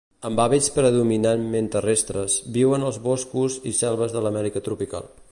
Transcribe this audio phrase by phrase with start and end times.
[0.27, 5.11] Amb hàbits predominantment terrestres, viuen als boscos i selves de l'Amèrica tropical.